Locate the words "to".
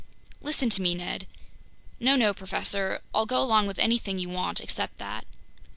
0.71-0.81